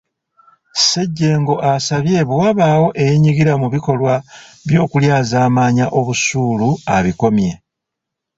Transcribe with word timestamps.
Ssejjengo 0.75 1.55
asabye 1.73 2.19
bwe 2.27 2.35
wabaawo 2.43 2.87
eyeenyigira 3.01 3.53
mu 3.61 3.67
bikolwa 3.75 4.13
by'okulyazaamaanya 4.67 5.85
obusuulu 5.99 6.69
abikomye. 6.95 7.51